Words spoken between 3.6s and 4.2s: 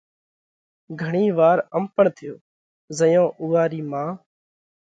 رِي مان،